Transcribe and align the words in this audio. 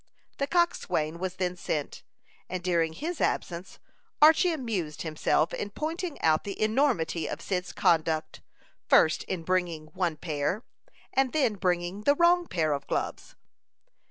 The 0.39 0.47
coxswain 0.47 1.19
was 1.19 1.35
then 1.35 1.55
sent, 1.55 2.01
and 2.49 2.63
during 2.63 2.93
his 2.93 3.21
absence, 3.21 3.77
Archy 4.19 4.49
amused 4.51 5.03
himself 5.03 5.53
in 5.53 5.69
pointing 5.69 6.19
out 6.23 6.43
the 6.43 6.59
enormity 6.59 7.29
of 7.29 7.39
Cyd's 7.39 7.71
conduct, 7.71 8.41
first 8.89 9.21
in 9.25 9.43
bringing 9.43 9.89
one 9.93 10.17
pair, 10.17 10.63
and 11.13 11.33
then 11.33 11.53
bringing 11.53 12.01
the 12.01 12.15
wrong 12.15 12.47
pair 12.47 12.73
of 12.73 12.87
gloves. 12.87 13.35